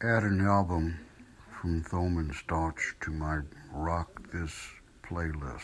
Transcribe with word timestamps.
Add 0.00 0.24
an 0.24 0.40
album 0.44 0.98
from 1.60 1.84
Thomen 1.84 2.32
Stauch 2.34 2.98
to 3.02 3.12
my 3.12 3.42
Rock 3.70 4.32
This 4.32 4.50
playlist. 5.04 5.62